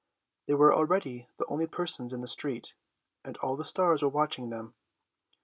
They 0.47 0.55
were 0.55 0.73
already 0.73 1.29
the 1.37 1.45
only 1.45 1.67
persons 1.67 2.11
in 2.11 2.21
the 2.21 2.27
street, 2.27 2.73
and 3.23 3.37
all 3.37 3.55
the 3.55 3.63
stars 3.63 4.01
were 4.01 4.09
watching 4.09 4.49
them. 4.49 4.73